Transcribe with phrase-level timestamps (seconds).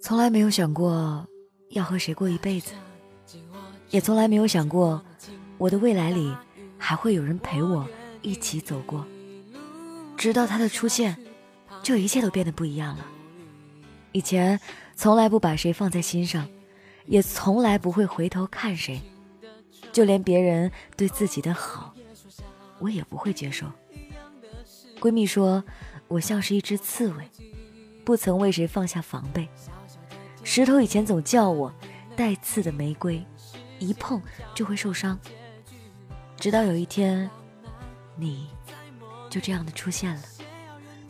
[0.00, 1.26] 从来没有想过
[1.70, 2.72] 要和谁过一辈子，
[3.90, 5.00] 也从来没有想过
[5.58, 6.34] 我的未来里
[6.78, 7.86] 还会有人陪我
[8.22, 9.06] 一起走过。
[10.16, 11.16] 直到他的出现，
[11.82, 13.06] 就一切都变得不一样了。
[14.12, 14.58] 以前
[14.96, 16.48] 从来不把谁放在心上，
[17.04, 19.00] 也从来不会回头看谁，
[19.92, 21.94] 就连别人对自己的好，
[22.78, 23.66] 我也不会接受。
[24.98, 25.62] 闺蜜说
[26.08, 27.28] 我像是一只刺猬，
[28.04, 29.46] 不曾为谁放下防备。
[30.52, 31.72] 石头以前总叫我
[32.16, 33.24] 带刺的玫瑰，
[33.78, 34.20] 一碰
[34.52, 35.16] 就会受伤。
[36.36, 37.30] 直到有一天，
[38.16, 38.48] 你
[39.30, 40.22] 就这样的出现了，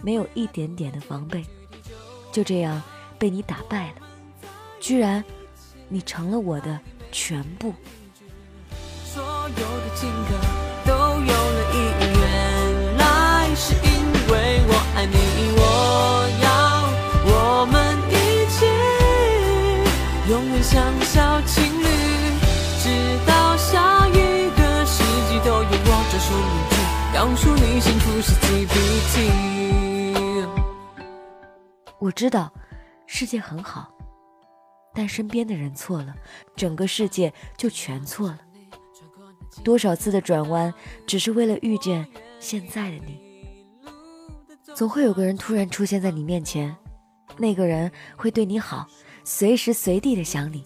[0.02, 1.42] 没有一点点的防备，
[2.30, 2.82] 就这样
[3.18, 3.94] 被你打败了。
[4.78, 5.24] 居然，
[5.88, 6.78] 你成了我的
[7.10, 7.72] 全部。
[9.06, 10.69] 所有的情歌
[26.30, 29.14] 有我专属名句，告诉你幸福是 GPT。
[31.98, 32.52] 我知道
[33.06, 33.92] 世界很好，
[34.94, 36.14] 但身边的人错了，
[36.56, 38.38] 整个世界就全错了。
[39.64, 40.72] 多少次的转弯，
[41.06, 42.06] 只是为了遇见
[42.38, 43.20] 现在的你。
[44.74, 46.74] 总会有个人突然出现在你面前，
[47.36, 48.86] 那个人会对你好。
[49.24, 50.64] 随时随地的想你，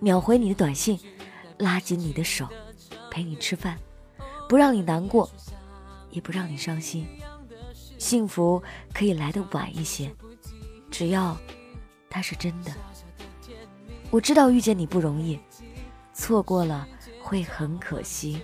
[0.00, 0.98] 秒回你的短信，
[1.58, 2.46] 拉紧你的手，
[3.10, 3.78] 陪你吃饭，
[4.48, 5.28] 不让你难过，
[6.10, 7.06] 也不让你伤心。
[7.98, 10.14] 幸福可以来的晚一些，
[10.90, 11.36] 只要
[12.08, 12.72] 它是真的。
[14.10, 15.38] 我知道遇见你不容易，
[16.12, 16.86] 错过了
[17.20, 18.40] 会很可惜。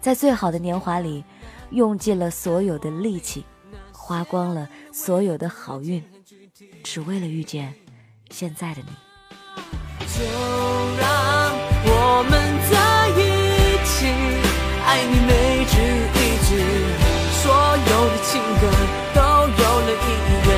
[0.00, 1.24] 在最好的年华里，
[1.70, 3.44] 用尽了所有的力气，
[3.92, 6.02] 花光了所有的好运，
[6.82, 7.74] 只为了遇见。
[8.30, 8.88] 现在的你，
[10.00, 10.24] 就
[10.98, 11.33] 让
[14.94, 15.74] 爱你每句
[16.14, 16.54] 一句，
[17.42, 18.70] 所有的情歌
[19.12, 20.30] 都有了意义。
[20.46, 20.52] 原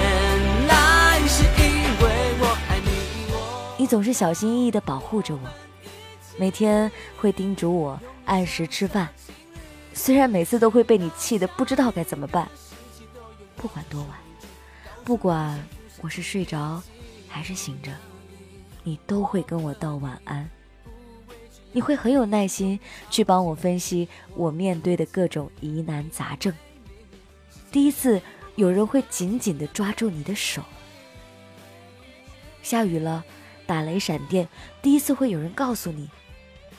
[0.67, 1.65] 来是因
[2.03, 2.05] 为
[2.39, 3.35] 我爱你，我
[3.79, 5.49] 你总是小心翼翼的保护着我，
[6.37, 9.09] 每天会叮嘱我按时吃饭，
[9.95, 12.47] 虽然每次都会被你气得不知道该怎么办。
[13.57, 14.11] 不管多晚，
[15.03, 15.59] 不管
[16.03, 16.83] 我是睡着。
[17.27, 17.91] 还是醒着，
[18.83, 20.49] 你都会跟我道晚安。
[21.77, 26.51] 你会很有耐心去帮我分析我面对的各种疑难杂症。
[27.71, 28.19] 第一次
[28.55, 30.63] 有人会紧紧地抓住你的手。
[32.63, 33.23] 下雨了，
[33.67, 34.49] 打雷闪电，
[34.81, 36.09] 第一次会有人告诉你，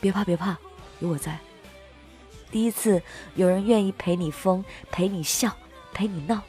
[0.01, 0.57] 别怕别怕，
[0.97, 1.37] 有我在。
[2.49, 2.99] 第一次
[3.35, 5.55] 有人愿意陪你疯，陪你笑，
[5.93, 6.41] 陪你闹。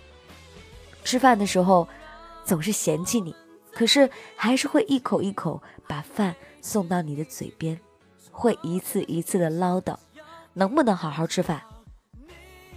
[1.04, 1.86] 吃饭的时候，
[2.46, 3.36] 总是嫌弃你。
[3.74, 7.78] 可是还是会一口一口把饭送到你的嘴边，
[8.38, 9.96] 会一次一次的唠叨，
[10.52, 11.60] 能不能好好吃饭？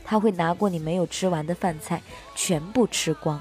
[0.03, 2.01] 他会拿过你没有吃完的饭菜，
[2.33, 3.39] 全部吃光。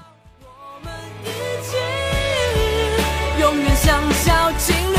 [3.39, 4.97] 永远像小情侣，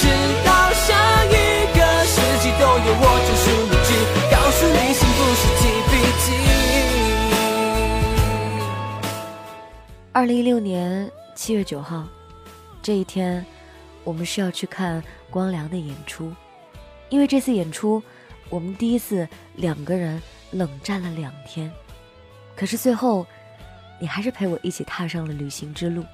[0.00, 0.08] 直
[0.44, 1.30] 到下一
[1.78, 3.94] 个世纪都有我专属一句，
[4.28, 6.26] 告诉你幸福是 T B T。
[10.12, 11.08] 二零一六年。
[11.36, 12.02] 七月九号，
[12.82, 13.44] 这一天，
[14.04, 16.32] 我们是要去看光良的演出。
[17.08, 18.02] 因为这次演出，
[18.48, 20.20] 我们第一次两个人
[20.50, 21.70] 冷战了两天。
[22.54, 23.26] 可是最后，
[24.00, 26.04] 你还是陪我一起踏上了旅行之路。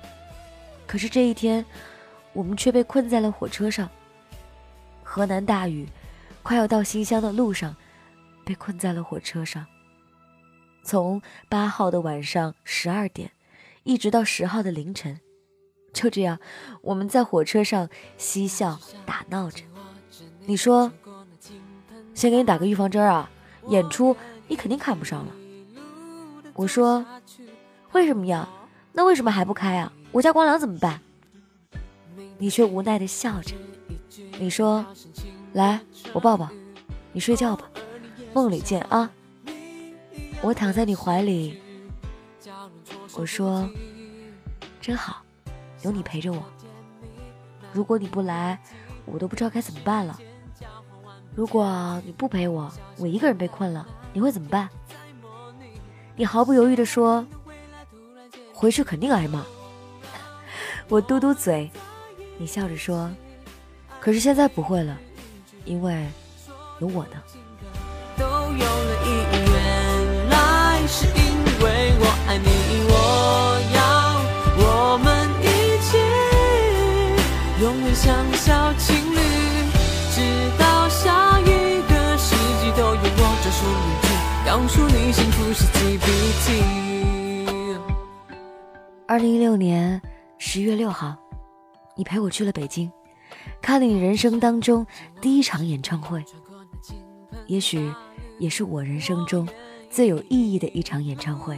[0.86, 1.64] 可是这一天，
[2.32, 3.88] 我们却被困在了火车上。
[5.02, 5.88] 河南大雨，
[6.42, 7.74] 快要到新乡的路上，
[8.44, 9.66] 被困在了火车上。
[10.82, 13.30] 从八号的晚上十二点。
[13.84, 15.18] 一直到十号的凌晨，
[15.92, 16.38] 就这样，
[16.80, 19.62] 我们在火车上嬉笑打闹着。
[20.46, 20.90] 你说，
[22.14, 23.30] 先给你打个预防针啊，
[23.68, 24.16] 演出
[24.48, 25.32] 你肯定看不上了。
[26.54, 27.04] 我说，
[27.92, 28.48] 为什么呀？
[28.92, 29.92] 那为什么还不开啊？
[30.10, 31.00] 我家光良怎么办？
[32.38, 33.54] 你却无奈的笑着。
[34.38, 34.84] 你说，
[35.52, 35.80] 来，
[36.12, 36.48] 我抱抱，
[37.12, 37.70] 你睡觉吧，
[38.34, 39.10] 梦里见啊。
[40.42, 41.60] 我躺在你怀里。
[43.14, 43.70] 我说
[44.80, 45.21] ：“真好，
[45.82, 46.42] 有你陪着我。
[47.72, 48.58] 如果你不来，
[49.04, 50.18] 我都不知道该怎么办了。
[51.34, 54.68] 如果你不陪我，我一个人被困了，你会怎么办？”
[56.14, 57.26] 你毫不犹豫地说
[58.52, 59.44] ：“回去肯定挨骂。
[60.88, 61.70] ”我嘟嘟嘴，
[62.36, 63.10] 你笑着说
[63.98, 64.98] ：“可是现在不会了，
[65.64, 66.06] 因为
[66.80, 67.22] 有我呢。”
[77.62, 79.16] 永远像小情侣
[80.10, 80.20] 直
[80.58, 83.50] 到下一个世纪都勇往着
[84.44, 85.12] 当初你。
[85.12, 86.06] 幸福是记笔
[86.42, 87.78] 记
[89.06, 90.02] 二零一六年
[90.38, 91.16] 十月六号
[91.94, 92.90] 你陪我去了北京
[93.60, 94.84] 看了你人生当中
[95.20, 96.24] 第一场演唱会。
[97.46, 97.92] 也许
[98.40, 99.48] 也是我人生中
[99.88, 101.56] 最有意义的一场演唱会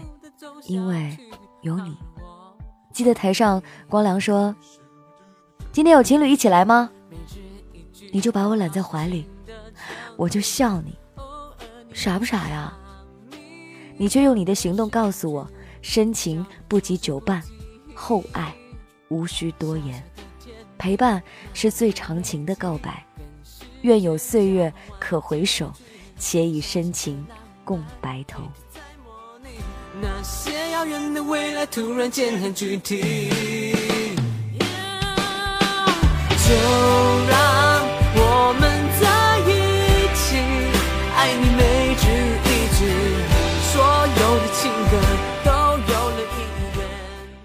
[0.66, 1.16] 因为
[1.62, 1.96] 有你。
[2.92, 4.54] 记得台上光良说
[5.74, 6.88] 今天有情侣一起来吗？”
[8.12, 9.26] 你就把我揽在怀里，
[10.16, 10.96] 我就笑你，
[11.92, 12.72] 傻不傻呀？
[13.96, 15.50] 你却用你的行动告诉我：
[15.82, 17.42] 深情不及久伴，
[17.92, 18.54] 厚爱
[19.08, 20.00] 无需多言，
[20.78, 21.20] 陪伴
[21.52, 23.04] 是最长情的告白。
[23.82, 25.72] 愿有岁月可回首，
[26.16, 27.26] 且以深情
[27.64, 28.44] 共白头。
[30.00, 33.53] 那些遥远的未来突然间很具体，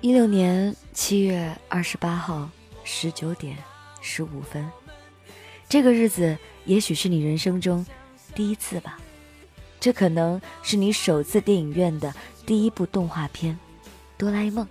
[0.02, 2.50] 一六年七月二十八号
[2.84, 3.56] 十九点
[4.02, 4.70] 十五分，
[5.70, 7.86] 这个日子也许是你人生中
[8.36, 9.00] 第一次吧。
[9.80, 12.14] 这可能是你首次电影院的
[12.46, 13.58] 第一部动画片
[14.18, 14.66] 《哆啦 A 梦》。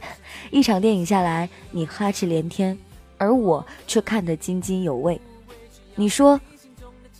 [0.50, 2.78] 一场电影下来，你哈气连天，
[3.18, 5.20] 而我却看得津津有味。
[5.94, 6.40] 你说，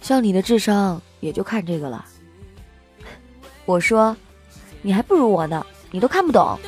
[0.00, 2.04] 像你的智商也就看这个了。
[3.64, 4.16] 我说，
[4.82, 6.58] 你还不如我呢，你都看不懂。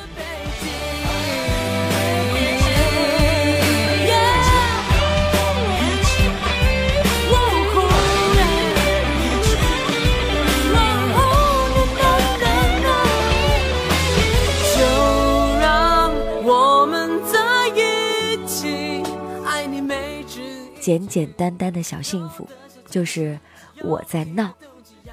[20.79, 22.47] 简简单单的小幸福，
[22.89, 23.39] 就是
[23.81, 24.53] 我在闹，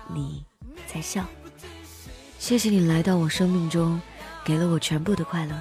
[0.09, 0.45] 你
[0.87, 1.25] 在笑。
[2.39, 4.01] 谢谢你来到我生命中，
[4.45, 5.61] 给了我全部的快乐。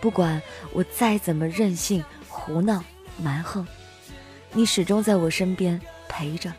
[0.00, 0.40] 不管
[0.72, 2.82] 我再怎么任性、胡闹、
[3.18, 3.66] 蛮横，
[4.52, 6.52] 你始终在我身边陪着、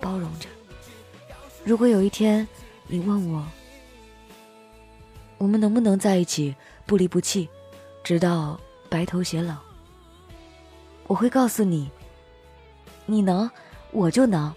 [0.00, 0.48] 包容着。
[1.64, 2.46] 如果有一天
[2.86, 3.44] 你问我，
[5.38, 6.54] 我们能不能在一起，
[6.86, 7.48] 不离不弃，
[8.02, 9.56] 直到白头偕老，
[11.06, 11.90] 我会告诉你。
[13.06, 13.50] 你能，
[13.90, 14.52] 我就能。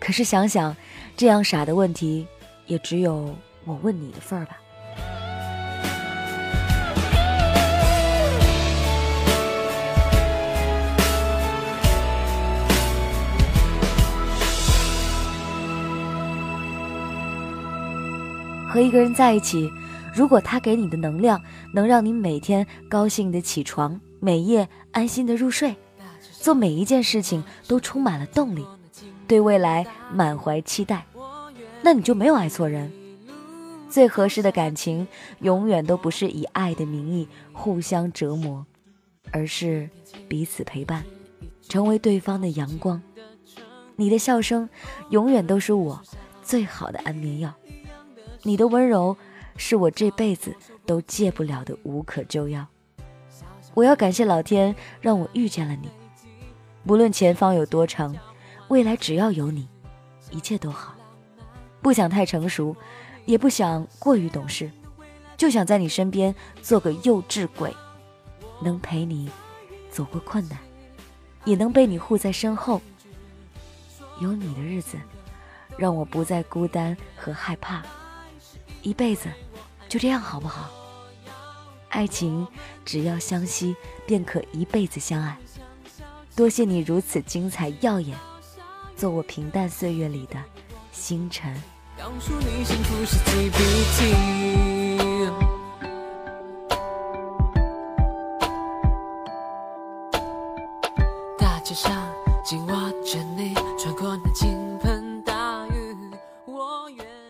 [0.00, 0.74] 可是想想，
[1.16, 2.26] 这样傻的问题，
[2.66, 4.58] 也只有我问你的份儿吧。
[18.66, 19.70] 和一个人在一起，
[20.12, 21.40] 如果他给你的能量
[21.72, 25.76] 能让你每天高兴的起床，每夜安心的入睡。
[26.32, 28.64] 做每一件事情都充满了动力，
[29.28, 31.04] 对未来满怀期待，
[31.82, 32.90] 那你就没有爱错人。
[33.90, 35.06] 最合适的感情
[35.40, 38.64] 永远都不是以爱的名义互相折磨，
[39.30, 39.90] 而是
[40.26, 41.04] 彼此陪伴，
[41.68, 43.02] 成为对方的阳光。
[43.96, 44.68] 你的笑声
[45.10, 46.02] 永远都是我
[46.42, 47.52] 最好的安眠药，
[48.42, 49.14] 你的温柔
[49.58, 50.56] 是我这辈子
[50.86, 52.66] 都戒不了的无可救药。
[53.74, 55.90] 我要感谢老天让我遇见了你。
[56.86, 58.14] 无论前方有多长，
[58.68, 59.68] 未来只要有你，
[60.30, 60.94] 一切都好。
[61.82, 62.74] 不想太成熟，
[63.26, 64.70] 也不想过于懂事，
[65.36, 67.74] 就想在你身边做个幼稚鬼，
[68.62, 69.30] 能陪你
[69.90, 70.58] 走过困难，
[71.44, 72.80] 也能被你护在身后。
[74.20, 74.96] 有你的日子，
[75.76, 77.82] 让我不再孤单和害怕。
[78.82, 79.28] 一辈子
[79.88, 80.70] 就这样好不好？
[81.94, 82.44] 爱情
[82.84, 85.38] 只要相惜，便可一辈子相爱。
[86.34, 88.18] 多谢你如此精彩耀眼，
[88.96, 90.36] 做我平淡岁月里的
[90.90, 91.54] 星辰。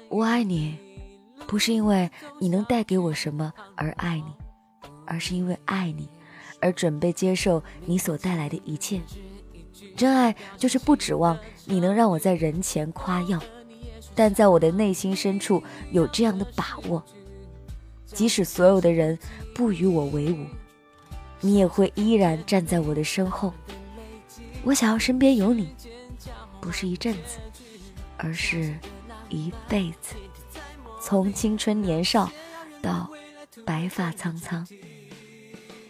[0.09, 0.78] 我爱你，
[1.47, 4.33] 不是因为你能带给我什么而爱你，
[5.06, 6.08] 而是因为爱你。
[6.61, 8.99] 而准备接受你所带来的一切，
[9.94, 13.38] 真爱就是不指望你能让我在人前夸耀，
[14.14, 17.04] 但在我的内心深处有这样的把握，
[18.06, 19.18] 即使所有的人
[19.54, 20.46] 不与我为伍，
[21.42, 23.52] 你也会依然站在我的身后。
[24.62, 25.68] 我想要身边有你，
[26.62, 27.37] 不是一阵子，
[28.16, 28.75] 而是
[29.28, 30.14] 一辈子，
[30.99, 32.32] 从青春年少
[32.80, 33.11] 到
[33.66, 34.66] 白发苍苍。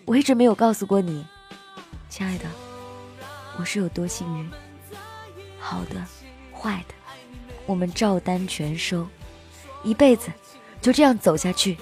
[0.06, 1.24] 我一直没有告诉过你，
[2.10, 2.44] 亲爱的，
[3.58, 4.50] 我是有多幸运，
[5.58, 5.96] 好的、
[6.52, 6.94] 坏的、
[7.64, 9.08] 我们照单全收，
[9.82, 10.30] 一辈子
[10.82, 11.78] 就这样走下去，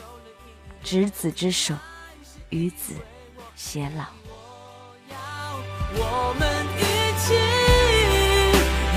[0.85, 1.75] 执子之手，
[2.51, 2.95] 与子
[3.57, 4.05] 偕老。
[5.95, 6.49] 我们
[6.79, 6.81] 一
[7.19, 7.35] 起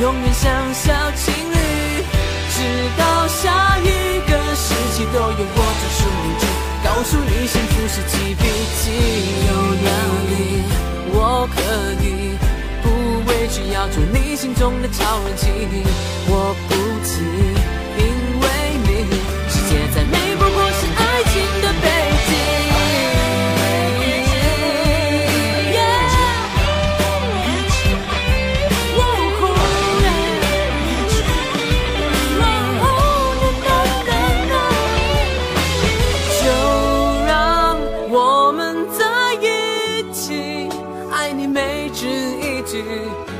[0.03, 1.57] 永远像小情侣，
[2.51, 2.61] 直
[2.95, 6.45] 到下一个世纪都有我专属名句，
[6.95, 8.43] 告诉你幸福是几笔
[8.79, 8.89] 几。
[9.47, 9.51] 有
[9.83, 9.91] 能
[10.31, 10.63] 力，
[11.11, 11.59] 我可
[12.01, 12.05] 以
[12.81, 12.85] 不
[13.27, 15.49] 委屈，要做你心中的超人气，
[16.29, 16.73] 我不
[17.03, 17.15] 急，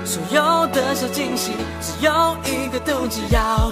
[0.03, 1.51] 所有的小惊喜，
[1.81, 3.71] 只有一个动机，要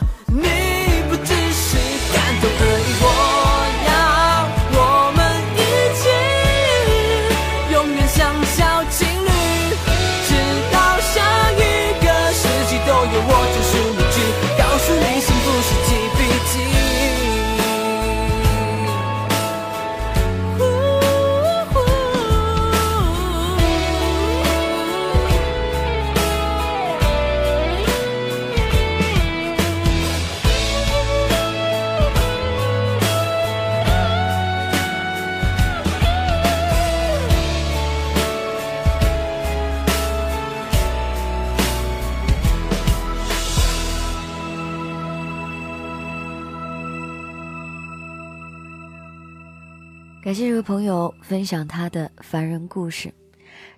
[50.33, 53.13] 感谢这位朋友分享他的凡人故事。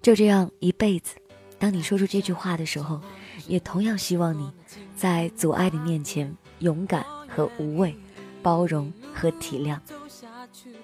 [0.02, 1.16] 就这样一辈子，
[1.60, 3.02] 当你说出这句话的时候，
[3.46, 4.50] 也同样希望你
[4.96, 7.94] 在阻碍的面前勇敢和无畏，
[8.42, 9.78] 包容和体谅。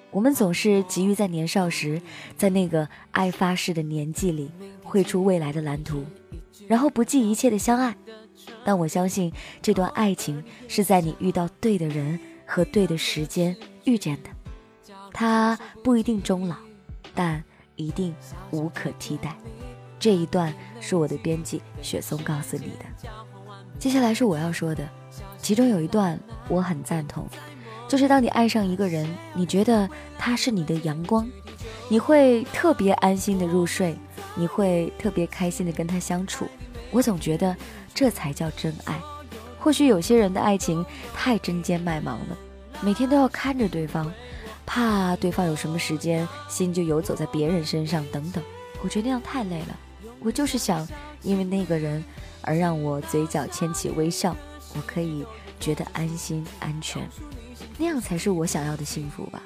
[0.10, 2.02] 我们总是急于在年少时，
[2.36, 4.52] 在那个爱发誓的年纪里
[4.84, 6.04] 绘出未来的蓝图，
[6.68, 7.96] 然后不计一切的相爱。
[8.66, 14.30] 但我相信，这段爱情是在你遇到对的人和对的时间遇见的。
[15.14, 16.56] 他不一定终老，
[17.14, 17.44] 但
[17.76, 18.16] 一定
[18.52, 19.36] 无可替代。
[20.00, 23.10] 这一段是我的编辑雪松告诉你的。
[23.78, 24.88] 接下来是我要说的，
[25.38, 27.28] 其中有一段我很赞同，
[27.88, 31.28] 就是当你爱上一个人，你觉得他是你的阳光，
[31.90, 33.96] 你会特别安心的入睡，
[34.36, 36.48] 你会特别开心的跟他相处。
[36.92, 37.56] 我总觉得
[37.94, 39.00] 这才叫真爱。
[39.60, 42.38] 或许有些人的爱情太针尖麦芒了，
[42.82, 44.12] 每天都要看着对方。
[44.74, 48.42] 怕对方有什么时间，心就游走在别人身上，等等。
[48.82, 49.78] 我觉得那样太累了。
[50.22, 50.88] 我就是想，
[51.24, 52.02] 因为那个人
[52.42, 54.34] 而让我嘴角牵起微笑，
[54.74, 55.26] 我可以
[55.60, 57.06] 觉得安心安全，
[57.78, 59.44] 那样才是我想要的幸福吧。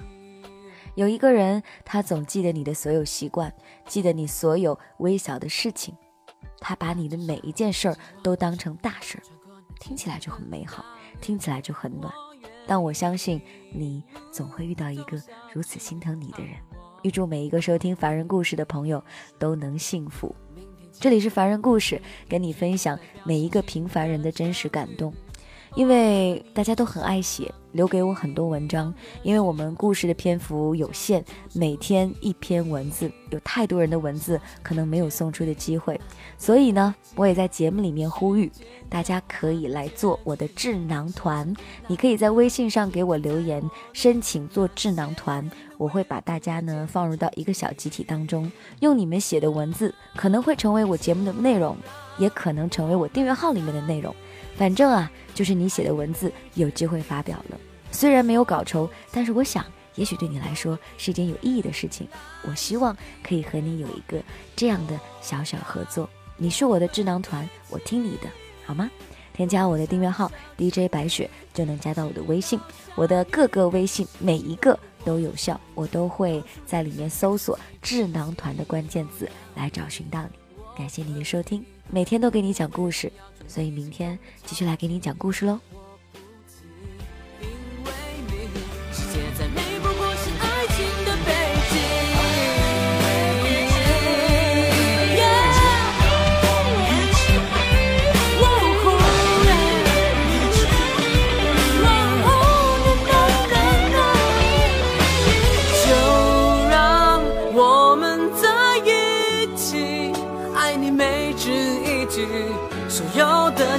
[0.93, 3.51] 有一个人，他总记得你的所有习惯，
[3.87, 5.95] 记得你所有微小的事情，
[6.59, 9.23] 他把你的每一件事儿都当成大事儿，
[9.79, 10.85] 听起来就很美好，
[11.19, 12.13] 听起来就很暖。
[12.67, 13.41] 但我相信
[13.71, 15.21] 你总会遇到一个
[15.53, 16.55] 如此心疼你的人。
[17.03, 19.03] 预祝每一个收听凡人故事的朋友
[19.37, 20.35] 都能幸福。
[20.91, 25.13] 这里是凡人故事，跟你分享每一个平凡人的真实感动。
[25.73, 28.93] 因为大家都很爱写，留给我很多文章。
[29.23, 35.99] 因为我们故事的篇幅有限，每天一篇文字，有太多人的文字可能没有送出的机会，
[36.37, 38.49] 所以呢，我也在节目里面呼吁，
[38.87, 41.53] 大家可以来做我的智囊团。
[41.87, 51.75] 你可以在微信上给我留言，申请做智囊团，我会把大家呢放入到一个小集体当中，用你们写的文字，可能会成为我节目的内容，
[52.17, 54.15] 也可能成为我订阅号里面的内容。
[54.57, 57.59] 反正啊，就是你写的文字有机会发表了，
[57.91, 62.07] 虽然没有稿酬，但是我想，也许对你来说是一件有意义的事情。
[62.43, 64.21] 我希望可以和你有一个
[64.55, 66.09] 这样的小小合作。
[66.37, 68.29] 你是我的智囊团，我听你的，
[68.65, 68.89] 好吗？
[69.33, 72.57] 添加我的订阅号 DJ 白雪就能加到我的微信，
[72.95, 80.44] 我的各个微信每一个都有效，我都会在里面搜索“智囊团”的关键字来找寻到你。
[80.77, 83.11] 感谢你的收听，每天都给你讲故事。
[83.47, 85.59] 所以明天继续来给你讲故事喽。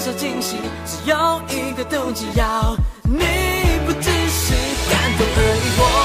[0.07, 3.19] 小惊喜，只有一个动机，要你
[3.85, 4.55] 不只是
[4.89, 5.96] 感动而已。